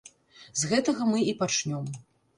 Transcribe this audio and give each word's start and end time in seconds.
З 0.61 0.71
гэтага 0.71 1.07
мы 1.13 1.21
і 1.35 1.37
пачнём. 1.43 1.85